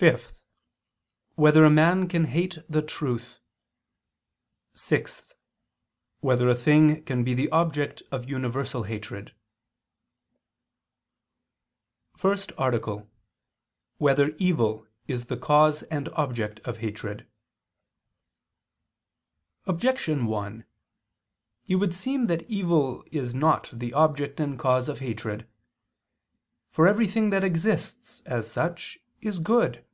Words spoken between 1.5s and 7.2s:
a man can hate the truth? (6) Whether a thing